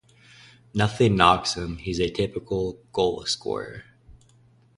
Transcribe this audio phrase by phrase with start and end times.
[0.73, 3.83] Nothing knocks him, he's a typical goal-scorer.